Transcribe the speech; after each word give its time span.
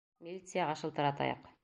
Милицияға 0.27 0.77
шылтыратайыҡ! 0.81 1.57